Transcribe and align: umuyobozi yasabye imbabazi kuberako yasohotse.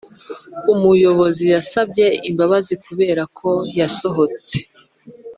umuyobozi 0.73 1.43
yasabye 1.53 2.05
imbabazi 2.29 2.73
kuberako 2.83 3.49
yasohotse. 3.79 4.55